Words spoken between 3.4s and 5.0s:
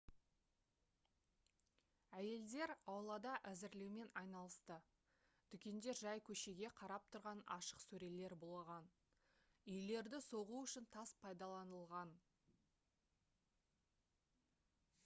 әзірлеумен айналысты